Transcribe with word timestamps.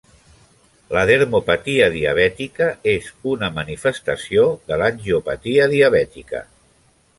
La 0.95 1.01
"dermopatia 1.09 1.89
diabètica" 1.97 2.71
és 2.95 3.11
una 3.35 3.51
manifestació 3.59 4.49
de 4.73 4.83
l'angiopatia 4.83 5.71
diabètica. 5.77 6.45